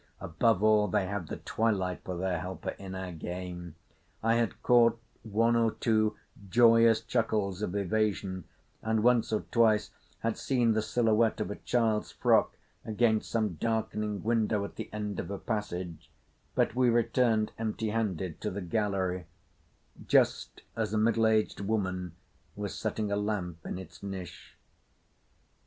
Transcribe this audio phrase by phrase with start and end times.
[0.19, 3.75] Above all, they had the twilight for their helper in our game.
[4.23, 6.17] I had caught one or two
[6.49, 8.45] joyous chuckles of evasion,
[8.81, 9.91] and once or twice
[10.21, 15.19] had seen the silhouette of a child's frock against some darkening window at the end
[15.19, 16.09] of a passage;
[16.55, 19.27] but we returned empty handed to the gallery,
[20.07, 22.13] just as a middle aged woman
[22.55, 24.57] was setting a lamp in its niche.